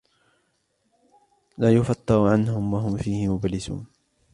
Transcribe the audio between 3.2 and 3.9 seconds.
مُبْلِسُونَ